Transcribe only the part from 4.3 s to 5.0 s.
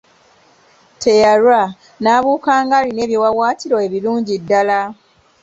ddala.